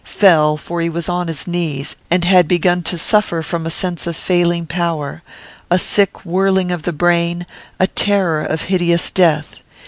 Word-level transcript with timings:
Fell, 0.07 0.57
for 0.57 0.81
he 0.81 0.89
was 0.89 1.07
on 1.07 1.27
his 1.27 1.45
knees, 1.45 1.95
and 2.09 2.25
had 2.25 2.47
begun 2.47 2.81
to 2.81 2.97
suffer 2.97 3.43
from 3.43 3.67
a 3.67 3.69
sense 3.69 4.07
of 4.07 4.15
failing 4.17 4.65
power, 4.65 5.21
a 5.69 5.77
sick 5.77 6.25
whirling 6.25 6.71
of 6.71 6.81
the 6.81 6.91
brain, 6.91 7.45
a 7.79 7.85
terror 7.85 8.41
of 8.43 8.63
hideous 8.63 9.11
death. 9.11 9.57